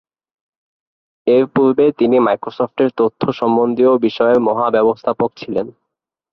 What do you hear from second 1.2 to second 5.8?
এর পূর্বে তিনি মাইক্রোসফটের তথ্য সম্বন্ধীয় বিষয়ের মহা-ব্যবস্থাপক ছিলেন।